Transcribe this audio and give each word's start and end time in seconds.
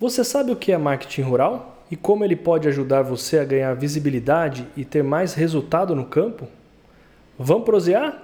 Você 0.00 0.22
sabe 0.22 0.52
o 0.52 0.56
que 0.56 0.70
é 0.70 0.78
marketing 0.78 1.22
rural 1.22 1.82
e 1.90 1.96
como 1.96 2.24
ele 2.24 2.36
pode 2.36 2.68
ajudar 2.68 3.02
você 3.02 3.40
a 3.40 3.44
ganhar 3.44 3.74
visibilidade 3.74 4.64
e 4.76 4.84
ter 4.84 5.02
mais 5.02 5.34
resultado 5.34 5.92
no 5.92 6.06
campo? 6.06 6.46
Vamos 7.36 7.64
prosear? 7.64 8.22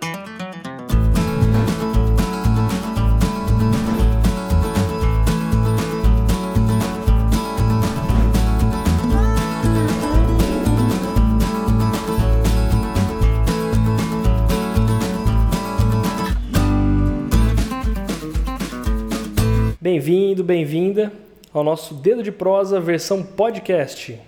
Bem-vindo, 19.81 20.45
bem-vinda 20.45 21.24
ao 21.55 21.63
nosso 21.63 21.95
Dedo 21.95 22.21
de 22.21 22.33
Prosa 22.33 22.81
versão 22.81 23.23
podcast. 23.23 24.21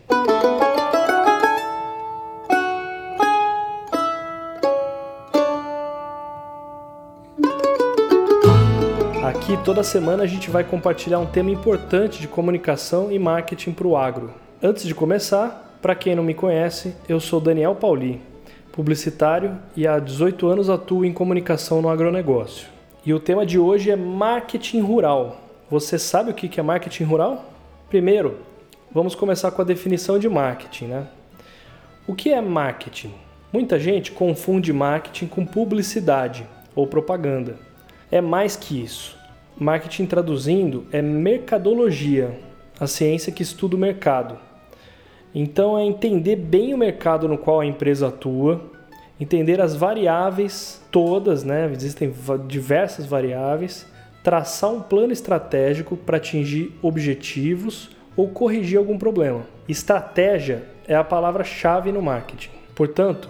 Aqui 9.25 9.59
toda 9.65 9.83
semana 9.83 10.23
a 10.23 10.27
gente 10.27 10.49
vai 10.49 10.63
compartilhar 10.63 11.19
um 11.19 11.27
tema 11.27 11.51
importante 11.51 12.21
de 12.21 12.29
comunicação 12.29 13.11
e 13.11 13.19
marketing 13.19 13.73
para 13.73 13.89
o 13.89 13.97
agro. 13.97 14.31
Antes 14.63 14.85
de 14.85 14.95
começar, 14.95 15.77
para 15.83 15.97
quem 15.97 16.15
não 16.15 16.23
me 16.23 16.33
conhece, 16.33 16.95
eu 17.09 17.19
sou 17.19 17.41
Daniel 17.41 17.75
Pauli, 17.75 18.21
publicitário 18.71 19.59
e 19.77 19.85
há 19.85 19.99
18 19.99 20.47
anos 20.47 20.71
atuo 20.71 21.05
em 21.05 21.13
comunicação 21.13 21.83
no 21.83 21.89
agronegócio. 21.89 22.69
E 23.05 23.13
o 23.13 23.19
tema 23.19 23.45
de 23.45 23.59
hoje 23.59 23.91
é 23.91 23.97
marketing 23.97 24.81
rural. 24.81 25.46
Você 25.69 25.99
sabe 25.99 26.31
o 26.31 26.35
que 26.35 26.61
é 26.61 26.63
marketing 26.63 27.03
rural? 27.03 27.45
Primeiro, 27.89 28.39
vamos 28.93 29.17
começar 29.17 29.51
com 29.51 29.63
a 29.63 29.65
definição 29.65 30.17
de 30.17 30.29
marketing. 30.29 30.85
Né? 30.87 31.07
O 32.07 32.15
que 32.15 32.33
é 32.33 32.41
marketing? 32.41 33.13
Muita 33.53 33.77
gente 33.77 34.13
confunde 34.13 34.73
marketing 34.73 35.27
com 35.27 35.45
publicidade 35.45 36.47
ou 36.73 36.87
propaganda. 36.87 37.57
É 38.13 38.21
mais 38.21 38.55
que 38.55 38.81
isso. 38.81 39.19
Marketing 39.59 40.07
traduzindo 40.07 40.87
é 40.93 41.03
mercadologia, 41.03 42.39
a 42.79 42.87
ciência 42.87 43.33
que 43.33 43.43
estuda 43.43 43.75
o 43.75 43.79
mercado. 43.79 44.39
Então 45.35 45.77
é 45.77 45.85
entender 45.85 46.37
bem 46.37 46.75
o 46.75 46.79
mercado 46.79 47.27
no 47.27 47.37
qual 47.37 47.59
a 47.59 47.67
empresa 47.67 48.07
atua, 48.07 48.71
entender 49.19 49.61
as 49.61 49.75
variáveis 49.75 50.81
todas, 50.93 51.43
né? 51.43 51.69
Existem 51.73 52.15
diversas 52.47 53.05
variáveis 53.05 53.85
traçar 54.27 54.73
um 54.73 54.81
plano 54.81 55.13
estratégico 55.13 55.97
para 55.97 56.17
atingir 56.17 56.77
objetivos 56.83 57.91
ou 58.17 58.27
corrigir 58.27 58.77
algum 58.77 58.99
problema. 58.99 59.43
Estratégia 59.69 60.65
é 60.89 60.97
a 60.97 61.05
palavra-chave 61.05 61.93
no 61.93 62.03
marketing. 62.03 62.51
Portanto, 62.75 63.29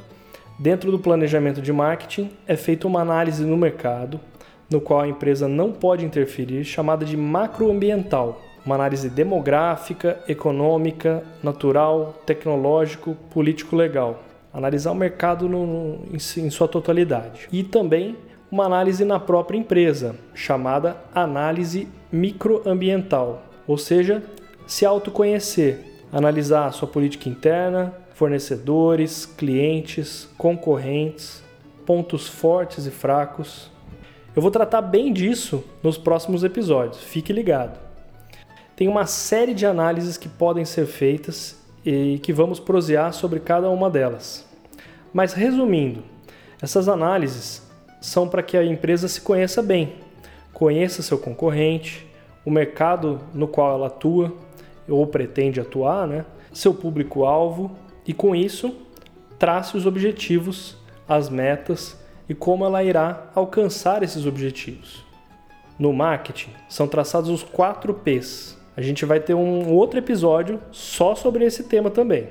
dentro 0.59 0.91
do 0.91 0.99
planejamento 0.99 1.61
de 1.61 1.71
marketing 1.71 2.31
é 2.49 2.57
feita 2.57 2.87
uma 2.87 3.03
análise 3.03 3.45
no 3.45 3.59
mercado, 3.59 4.19
no 4.71 4.81
qual 4.81 5.03
a 5.03 5.07
empresa 5.07 5.47
não 5.47 5.71
pode 5.71 6.03
interferir, 6.03 6.65
chamada 6.65 7.05
de 7.05 7.15
macroambiental. 7.15 8.41
Uma 8.65 8.77
análise 8.77 9.11
demográfica, 9.11 10.19
econômica, 10.27 11.23
natural, 11.43 12.23
tecnológico, 12.25 13.15
político-legal. 13.35 14.23
Analisar 14.51 14.93
o 14.93 14.95
mercado 14.95 15.47
no, 15.47 15.67
no, 15.67 16.05
em, 16.11 16.15
em 16.15 16.49
sua 16.49 16.67
totalidade. 16.67 17.51
E 17.53 17.63
também 17.63 18.17
uma 18.51 18.65
análise 18.65 19.05
na 19.05 19.19
própria 19.19 19.59
empresa, 19.59 20.17
chamada 20.35 20.97
análise 21.15 21.89
microambiental, 22.13 23.43
ou 23.67 23.77
seja, 23.77 24.23
se 24.67 24.87
autoconhecer, 24.87 25.81
analisar 26.13 26.73
sua 26.73 26.89
política 26.89 27.29
interna, 27.29 27.93
fornecedores, 28.15 29.27
clientes, 29.27 30.29
concorrentes, 30.39 31.43
pontos 31.85 32.27
fortes 32.29 32.87
e 32.87 32.91
fracos. 32.91 33.71
Eu 34.35 34.43
vou 34.43 34.51
tratar 34.51 34.83
bem 34.83 35.13
disso 35.13 35.65
nos 35.83 35.99
próximos 35.99 36.45
episódios, 36.45 37.03
fique 37.03 37.33
ligado. 37.33 37.79
Tem 38.77 38.89
uma 38.89 39.07
série 39.07 39.55
de 39.55 39.67
análises 39.67 40.17
que 40.17 40.29
podem 40.29 40.65
ser 40.65 40.87
feitas 40.87 41.59
e 41.85 42.19
que 42.23 42.33
vamos 42.33 42.61
prosear 42.61 43.13
sobre 43.13 43.41
cada 43.41 43.71
uma 43.71 43.89
delas. 43.89 44.47
Mas 45.13 45.33
resumindo, 45.33 46.03
essas 46.61 46.89
análises 46.89 47.66
são 48.07 48.29
para 48.29 48.41
que 48.41 48.57
a 48.57 48.65
empresa 48.65 49.09
se 49.09 49.21
conheça 49.21 49.61
bem, 49.61 49.95
conheça 50.53 51.03
seu 51.03 51.19
concorrente, 51.19 52.07
o 52.45 52.51
mercado 52.53 53.21
no 53.35 53.49
qual 53.49 53.75
ela 53.75 53.89
atua 53.89 54.33
ou 54.89 55.05
pretende 55.09 55.61
atuar, 55.61 56.07
né? 56.07 56.25
seu 56.53 56.73
público-alvo 56.73 57.77
e, 58.07 58.15
com 58.15 58.35
isso, 58.35 58.77
trace 59.41 59.77
os 59.77 59.87
objetivos, 59.87 60.77
as 61.09 61.29
metas 61.29 62.01
e 62.29 62.35
como 62.35 62.65
ela 62.65 62.85
irá 62.85 63.29
alcançar 63.35 64.05
esses 64.05 64.25
objetivos. 64.25 65.05
No 65.77 65.93
marketing, 65.93 66.51
são 66.69 66.87
traçados 66.87 67.29
os 67.29 67.43
4 67.43 67.93
P's. 67.93 68.57
A 68.77 68.81
gente 68.81 69.05
vai 69.05 69.19
ter 69.19 69.35
um 69.35 69.73
outro 69.73 69.99
episódio 69.99 70.61
só 70.71 71.17
sobre 71.17 71.45
esse 71.45 71.65
tema 71.65 71.91
também. 71.91 72.29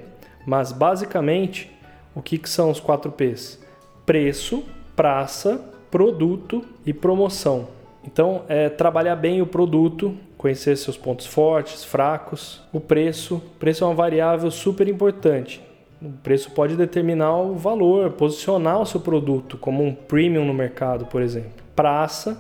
Mas, 0.48 0.72
basicamente, 0.72 1.70
o 2.16 2.22
que, 2.22 2.38
que 2.38 2.50
são 2.50 2.72
os 2.72 2.80
4 2.80 3.12
P's? 3.12 3.60
Preço, 4.06 4.64
praça, 4.96 5.62
produto 5.92 6.64
e 6.86 6.94
promoção. 6.94 7.68
Então, 8.06 8.44
é 8.48 8.70
trabalhar 8.70 9.16
bem 9.16 9.42
o 9.42 9.48
produto, 9.48 10.16
conhecer 10.38 10.76
seus 10.78 10.96
pontos 10.96 11.26
fortes, 11.26 11.84
fracos, 11.84 12.62
o 12.72 12.80
preço. 12.80 13.36
O 13.36 13.60
preço 13.60 13.84
é 13.84 13.88
uma 13.88 13.96
variável 13.96 14.52
super 14.52 14.88
importante. 14.88 15.62
O 16.02 16.12
preço 16.22 16.52
pode 16.52 16.76
determinar 16.76 17.36
o 17.38 17.56
valor, 17.56 18.12
posicionar 18.12 18.80
o 18.80 18.86
seu 18.86 19.00
produto 19.00 19.58
como 19.58 19.84
um 19.84 19.94
premium 19.94 20.46
no 20.46 20.54
mercado, 20.54 21.06
por 21.06 21.22
exemplo. 21.22 21.64
Praça, 21.76 22.40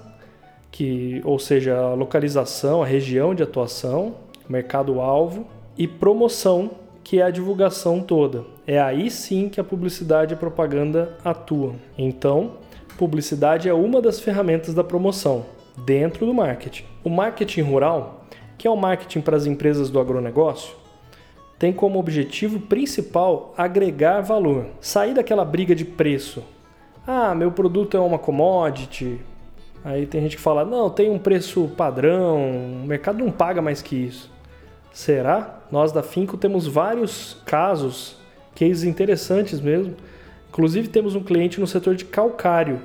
que, 0.70 1.22
ou 1.24 1.40
seja, 1.40 1.78
a 1.78 1.94
localização, 1.94 2.84
a 2.84 2.86
região 2.86 3.34
de 3.34 3.42
atuação, 3.42 4.16
mercado-alvo, 4.48 5.48
e 5.78 5.88
promoção, 5.88 6.72
que 7.06 7.20
é 7.20 7.22
a 7.22 7.30
divulgação 7.30 8.02
toda. 8.02 8.44
É 8.66 8.82
aí 8.82 9.12
sim 9.12 9.48
que 9.48 9.62
a 9.62 9.64
publicidade 9.64 10.34
e 10.34 10.36
a 10.36 10.38
propaganda 10.38 11.16
atuam. 11.24 11.76
Então, 11.96 12.54
publicidade 12.98 13.70
é 13.70 13.74
uma 13.76 14.02
das 14.02 14.20
ferramentas 14.20 14.74
da 14.74 14.84
promoção 14.84 15.46
dentro 15.86 16.26
do 16.26 16.34
marketing. 16.34 16.84
O 17.04 17.10
marketing 17.12 17.62
rural, 17.62 18.26
que 18.58 18.68
é 18.68 18.72
o 18.72 18.76
marketing 18.76 19.22
para 19.22 19.38
as 19.38 19.46
empresas 19.46 19.92
do 19.92 20.00
agronegócio, 20.00 20.76
tem 21.60 21.72
como 21.72 22.00
objetivo 22.00 22.60
principal 22.60 23.54
agregar 23.56 24.22
valor, 24.22 24.66
sair 24.82 25.14
daquela 25.14 25.46
briga 25.46 25.76
de 25.76 25.86
preço. 25.86 26.44
Ah, 27.06 27.36
meu 27.36 27.52
produto 27.52 27.96
é 27.96 28.00
uma 28.00 28.18
commodity. 28.18 29.22
Aí 29.84 30.08
tem 30.08 30.22
gente 30.22 30.38
que 30.38 30.42
fala: 30.42 30.66
não, 30.66 30.90
tem 30.90 31.12
um 31.12 31.20
preço 31.20 31.70
padrão, 31.78 32.82
o 32.82 32.88
mercado 32.88 33.24
não 33.24 33.32
paga 33.32 33.62
mais 33.62 33.80
que 33.80 33.96
isso. 33.96 34.34
Será? 34.96 35.60
Nós 35.70 35.92
da 35.92 36.02
Finco 36.02 36.38
temos 36.38 36.66
vários 36.66 37.36
casos, 37.46 38.16
cases 38.56 38.86
interessantes 38.86 39.60
mesmo. 39.60 39.94
Inclusive 40.48 40.88
temos 40.88 41.16
um 41.16 41.22
cliente 41.22 41.60
no 41.60 41.68
setor 41.68 41.96
de 41.96 42.06
calcário, 42.06 42.80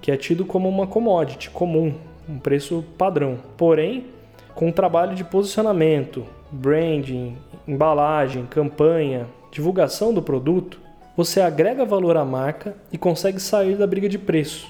que 0.00 0.10
é 0.10 0.16
tido 0.16 0.46
como 0.46 0.70
uma 0.70 0.86
commodity 0.86 1.50
comum, 1.50 1.92
um 2.26 2.38
preço 2.38 2.82
padrão. 2.96 3.36
Porém, 3.58 4.06
com 4.54 4.68
um 4.68 4.72
trabalho 4.72 5.14
de 5.14 5.22
posicionamento, 5.22 6.24
branding, 6.50 7.36
embalagem, 7.68 8.46
campanha, 8.46 9.26
divulgação 9.52 10.14
do 10.14 10.22
produto, 10.22 10.80
você 11.14 11.42
agrega 11.42 11.84
valor 11.84 12.16
à 12.16 12.24
marca 12.24 12.74
e 12.90 12.96
consegue 12.96 13.38
sair 13.38 13.76
da 13.76 13.86
briga 13.86 14.08
de 14.08 14.18
preço 14.18 14.66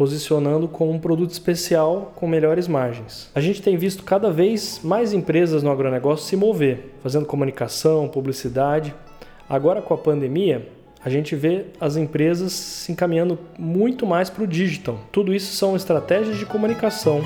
posicionando 0.00 0.66
como 0.66 0.92
um 0.92 0.98
produto 0.98 1.30
especial 1.30 2.14
com 2.16 2.26
melhores 2.26 2.66
margens. 2.66 3.30
A 3.34 3.40
gente 3.42 3.60
tem 3.60 3.76
visto 3.76 4.02
cada 4.02 4.32
vez 4.32 4.80
mais 4.82 5.12
empresas 5.12 5.62
no 5.62 5.70
agronegócio 5.70 6.26
se 6.26 6.36
mover, 6.36 6.94
fazendo 7.02 7.26
comunicação, 7.26 8.08
publicidade. 8.08 8.94
Agora 9.46 9.82
com 9.82 9.92
a 9.92 9.98
pandemia, 9.98 10.66
a 11.04 11.10
gente 11.10 11.36
vê 11.36 11.66
as 11.78 11.98
empresas 11.98 12.54
se 12.54 12.90
encaminhando 12.90 13.38
muito 13.58 14.06
mais 14.06 14.30
para 14.30 14.42
o 14.42 14.46
digital. 14.46 14.98
Tudo 15.12 15.34
isso 15.34 15.54
são 15.54 15.76
estratégias 15.76 16.38
de 16.38 16.46
comunicação 16.46 17.20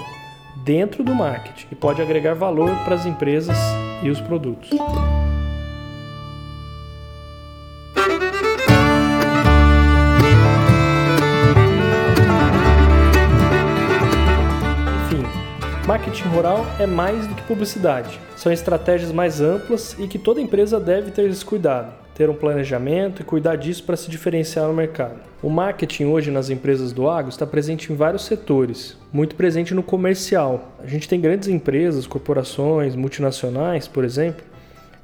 dentro 0.65 1.05
do 1.05 1.15
marketing 1.15 1.69
e 1.71 1.77
pode 1.77 2.03
agregar 2.03 2.35
valor 2.35 2.71
para 2.85 2.97
as 2.97 3.07
empresas 3.07 3.57
e 4.03 4.11
os 4.11 4.21
produtos. 4.21 4.71
Marketing 15.87 16.29
rural 16.29 16.65
é 16.81 16.87
mais 16.87 17.27
do 17.27 17.35
que 17.35 17.43
publicidade. 17.43 18.19
São 18.37 18.51
estratégias 18.51 19.13
mais 19.13 19.43
amplas 19.43 19.95
e 19.99 20.09
que 20.09 20.19
toda 20.19 20.41
empresa 20.41 20.81
deve 20.81 21.11
ter 21.11 21.29
esse 21.29 21.45
cuidado. 21.45 21.93
ter 22.15 22.31
um 22.31 22.35
planejamento 22.35 23.21
e 23.21 23.25
cuidar 23.25 23.57
disso 23.57 23.83
para 23.83 23.97
se 23.97 24.09
diferenciar 24.09 24.69
no 24.69 24.73
mercado. 24.73 25.17
O 25.43 25.51
marketing 25.51 26.05
hoje 26.05 26.31
nas 26.31 26.49
empresas 26.49 26.93
do 26.93 27.09
agro 27.09 27.29
está 27.29 27.45
presente 27.45 27.93
em 27.93 27.97
vários 27.97 28.25
setores, 28.25 28.97
muito 29.13 29.35
presente 29.35 29.75
no 29.75 29.83
comercial. 29.83 30.73
A 30.79 30.87
gente 30.87 31.09
tem 31.09 31.21
grandes 31.21 31.49
empresas, 31.49 32.07
corporações, 32.07 32.95
multinacionais, 32.95 33.89
por 33.89 34.05
exemplo. 34.05 34.45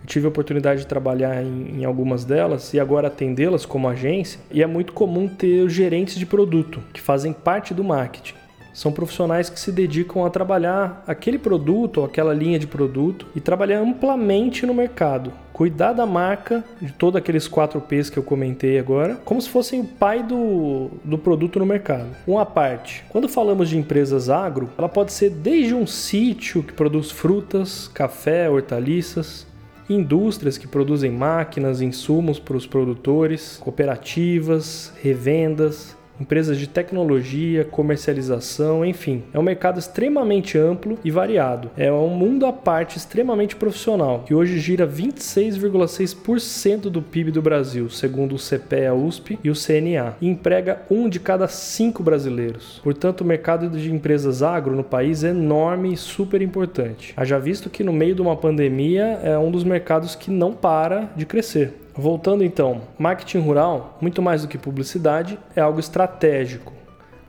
Eu 0.01 0.07
tive 0.07 0.27
a 0.27 0.29
oportunidade 0.29 0.83
de 0.83 0.87
trabalhar 0.87 1.43
em, 1.43 1.81
em 1.81 1.85
algumas 1.85 2.25
delas 2.25 2.73
e 2.73 2.79
agora 2.79 3.09
atendê-las 3.09 3.67
como 3.67 3.89
agência, 3.89 4.41
e 4.51 4.63
é 4.63 4.67
muito 4.67 4.93
comum 4.93 5.29
ter 5.29 5.69
gerentes 5.69 6.15
de 6.15 6.25
produto, 6.25 6.81
que 6.93 7.01
fazem 7.01 7.33
parte 7.33 7.75
do 7.75 7.83
marketing. 7.83 8.40
São 8.73 8.93
profissionais 8.93 9.51
que 9.51 9.59
se 9.59 9.73
dedicam 9.73 10.25
a 10.25 10.31
trabalhar 10.31 11.03
aquele 11.07 11.39
produto 11.39 11.99
ou 11.99 12.05
aquela 12.05 12.33
linha 12.33 12.59
de 12.59 12.67
produto 12.67 13.27
e 13.35 13.41
trabalhar 13.41 13.81
amplamente 13.81 14.65
no 14.65 14.75
mercado. 14.75 15.33
Cuidar 15.53 15.93
da 15.93 16.07
marca, 16.07 16.65
de 16.81 16.93
todos 16.93 17.17
aqueles 17.17 17.47
4 17.47 17.81
P's 17.83 18.09
que 18.09 18.19
eu 18.19 18.23
comentei 18.23 18.79
agora, 18.79 19.17
como 19.25 19.43
se 19.43 19.49
fossem 19.49 19.81
o 19.81 19.85
pai 19.85 20.23
do, 20.23 20.91
do 21.05 21.19
produto 21.19 21.59
no 21.59 21.67
mercado. 21.67 22.09
Uma 22.27 22.47
parte. 22.47 23.05
Quando 23.11 23.29
falamos 23.29 23.69
de 23.69 23.77
empresas 23.77 24.31
agro, 24.31 24.71
ela 24.79 24.89
pode 24.89 25.13
ser 25.13 25.31
desde 25.31 25.75
um 25.75 25.87
sítio 25.87 26.63
que 26.63 26.73
produz 26.73 27.11
frutas, 27.11 27.89
café, 27.89 28.49
hortaliças, 28.49 29.47
indústrias 29.91 30.57
que 30.57 30.69
produzem 30.69 31.11
máquinas, 31.11 31.81
insumos 31.81 32.39
para 32.39 32.57
os 32.57 32.67
produtores, 32.67 33.59
cooperativas, 33.59 34.93
revendas, 35.03 35.97
empresas 36.21 36.59
de 36.59 36.69
tecnologia, 36.69 37.65
comercialização, 37.65 38.85
enfim. 38.85 39.23
É 39.33 39.39
um 39.39 39.43
mercado 39.43 39.79
extremamente 39.79 40.59
amplo 40.59 40.99
e 41.05 41.11
variado. 41.11 41.71
É 41.77 41.91
um 41.91 42.09
mundo 42.09 42.45
à 42.47 42.53
parte 42.53 42.99
extremamente 42.99 43.57
profissional, 43.57 44.25
que 44.27 44.35
hoje 44.35 44.59
gira 44.59 44.87
26,6% 44.87 46.83
do 46.83 47.01
PIB 47.01 47.31
do 47.31 47.41
Brasil, 47.41 47.89
segundo 47.89 48.35
o 48.35 48.39
CPEA 48.39 48.95
USP 48.95 49.39
e 49.43 49.51
o 49.51 49.55
CNA, 49.55 50.17
e 50.21 50.29
emprega 50.29 50.83
um 50.91 51.09
de 51.09 51.19
cada 51.19 51.49
cinco 51.49 52.03
brasileiros. 52.03 52.81
Portanto, 52.83 53.23
o 53.23 53.25
mercado 53.25 53.69
de 53.69 53.91
empresas 53.93 54.43
agro 54.43 54.77
no 54.77 54.85
país 54.85 55.25
é 55.25 55.31
enorme 55.31 55.93
e 55.93 55.97
super 55.97 56.43
importante. 56.43 57.15
Haja 57.17 57.39
visto 57.39 57.71
que 57.71 57.83
no 57.85 57.93
meio 57.93 58.15
de 58.15 58.23
uma 58.23 58.37
pandemia 58.37 59.21
é 59.23 59.39
um 59.39 59.51
dos 59.51 59.65
mercados 59.65 60.15
que 60.15 60.31
não 60.31 60.53
para 60.53 61.11
de 61.17 61.25
crescer. 61.25 61.75
Voltando 61.95 62.45
então, 62.45 62.83
marketing 62.99 63.39
rural, 63.39 63.99
muito 64.01 64.23
mais 64.23 64.43
do 64.43 64.49
que 64.49 64.57
publicidade, 64.57 65.39
é 65.55 65.61
algo 65.61 65.81
estratégico. 65.81 66.73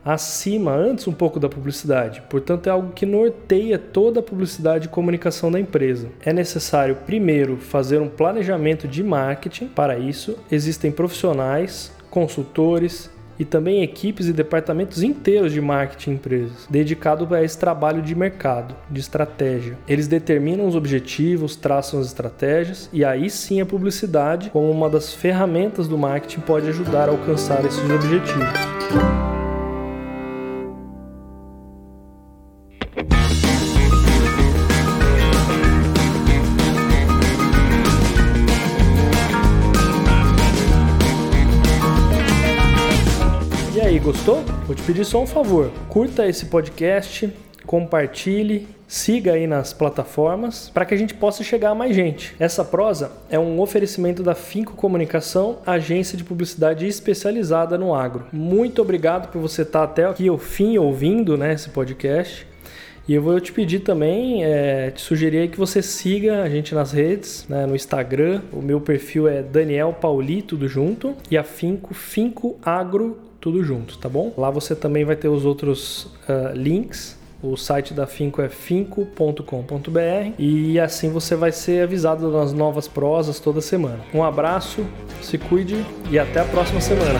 Acima, 0.04 0.72
antes 0.72 1.06
um 1.06 1.12
pouco 1.12 1.38
da 1.38 1.48
publicidade, 1.48 2.22
portanto, 2.28 2.66
é 2.66 2.70
algo 2.70 2.92
que 2.92 3.06
norteia 3.06 3.78
toda 3.78 4.18
a 4.18 4.22
publicidade 4.22 4.86
e 4.86 4.90
comunicação 4.90 5.50
da 5.50 5.60
empresa. 5.60 6.08
É 6.24 6.32
necessário, 6.32 6.96
primeiro, 7.06 7.56
fazer 7.56 8.00
um 8.00 8.08
planejamento 8.08 8.88
de 8.88 9.02
marketing. 9.04 9.68
Para 9.68 9.96
isso, 9.96 10.36
existem 10.50 10.90
profissionais, 10.90 11.92
consultores, 12.10 13.10
e 13.42 13.44
também 13.44 13.82
equipes 13.82 14.28
e 14.28 14.32
departamentos 14.32 15.02
inteiros 15.02 15.52
de 15.52 15.60
marketing 15.60 16.10
em 16.10 16.14
empresas, 16.14 16.66
dedicados 16.70 17.30
a 17.32 17.42
esse 17.42 17.58
trabalho 17.58 18.00
de 18.00 18.14
mercado, 18.14 18.72
de 18.88 19.00
estratégia. 19.00 19.76
Eles 19.88 20.06
determinam 20.06 20.64
os 20.68 20.76
objetivos, 20.76 21.56
traçam 21.56 21.98
as 21.98 22.06
estratégias 22.06 22.88
e 22.92 23.04
aí 23.04 23.28
sim 23.28 23.60
a 23.60 23.66
publicidade, 23.66 24.50
como 24.50 24.70
uma 24.70 24.88
das 24.88 25.12
ferramentas 25.12 25.88
do 25.88 25.98
marketing, 25.98 26.40
pode 26.42 26.68
ajudar 26.68 27.08
a 27.08 27.12
alcançar 27.12 27.64
esses 27.64 27.90
objetivos. 27.90 29.41
Gostou? 44.02 44.42
Vou 44.66 44.74
te 44.74 44.82
pedir 44.82 45.04
só 45.04 45.22
um 45.22 45.26
favor. 45.26 45.70
Curta 45.88 46.26
esse 46.26 46.46
podcast, 46.46 47.32
compartilhe, 47.64 48.66
siga 48.88 49.34
aí 49.34 49.46
nas 49.46 49.72
plataformas 49.72 50.68
para 50.74 50.84
que 50.84 50.92
a 50.92 50.96
gente 50.96 51.14
possa 51.14 51.44
chegar 51.44 51.70
a 51.70 51.74
mais 51.74 51.94
gente. 51.94 52.34
Essa 52.36 52.64
prosa 52.64 53.12
é 53.30 53.38
um 53.38 53.60
oferecimento 53.60 54.20
da 54.20 54.34
Finco 54.34 54.74
Comunicação, 54.74 55.58
agência 55.64 56.18
de 56.18 56.24
publicidade 56.24 56.84
especializada 56.84 57.78
no 57.78 57.94
agro. 57.94 58.26
Muito 58.32 58.82
obrigado 58.82 59.30
por 59.30 59.40
você 59.40 59.62
estar 59.62 59.84
até 59.84 60.04
aqui 60.04 60.26
ao 60.26 60.36
fim 60.36 60.76
ouvindo 60.78 61.38
né, 61.38 61.52
esse 61.52 61.68
podcast. 61.68 62.44
E 63.06 63.14
eu 63.14 63.22
vou 63.22 63.38
te 63.40 63.52
pedir 63.52 63.80
também, 63.80 64.44
é, 64.44 64.90
te 64.90 65.00
sugerir 65.00 65.48
que 65.48 65.58
você 65.58 65.80
siga 65.80 66.42
a 66.42 66.48
gente 66.48 66.74
nas 66.74 66.90
redes, 66.90 67.46
né, 67.48 67.66
no 67.66 67.76
Instagram. 67.76 68.42
O 68.52 68.60
meu 68.60 68.80
perfil 68.80 69.28
é 69.28 69.42
Daniel 69.42 69.92
Pauli, 69.92 70.42
tudo 70.42 70.66
junto. 70.66 71.14
E 71.30 71.38
a 71.38 71.44
Finco, 71.44 71.94
Finco 71.94 72.58
Agro 72.64 73.31
tudo 73.42 73.62
junto, 73.64 73.98
tá 73.98 74.08
bom? 74.08 74.32
Lá 74.38 74.48
você 74.50 74.74
também 74.74 75.04
vai 75.04 75.16
ter 75.16 75.28
os 75.28 75.44
outros 75.44 76.04
uh, 76.28 76.54
links. 76.54 77.20
O 77.42 77.56
site 77.56 77.92
da 77.92 78.06
Finco 78.06 78.40
é 78.40 78.48
finco.com.br 78.48 79.42
e 80.38 80.78
assim 80.78 81.10
você 81.10 81.34
vai 81.34 81.50
ser 81.50 81.82
avisado 81.82 82.30
das 82.30 82.52
novas 82.52 82.86
prosas 82.86 83.40
toda 83.40 83.60
semana. 83.60 83.98
Um 84.14 84.22
abraço, 84.22 84.86
se 85.20 85.36
cuide 85.36 85.84
e 86.08 86.20
até 86.20 86.38
a 86.38 86.44
próxima 86.44 86.80
semana. 86.80 87.18